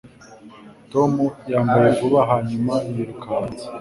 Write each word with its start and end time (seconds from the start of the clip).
Tom 0.91 1.11
yambaye 1.51 1.87
vuba 1.99 2.19
hanyuma 2.31 2.73
yiruka 2.91 3.25
hanze 3.33 3.65